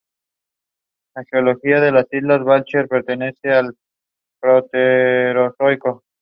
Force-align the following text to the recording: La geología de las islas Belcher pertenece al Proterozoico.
La 1.15 1.23
geología 1.29 1.79
de 1.79 1.91
las 1.91 2.07
islas 2.11 2.43
Belcher 2.43 2.87
pertenece 2.87 3.51
al 3.51 3.77
Proterozoico. 4.41 6.03